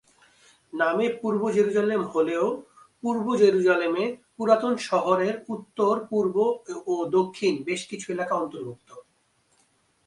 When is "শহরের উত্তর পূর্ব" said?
4.89-6.35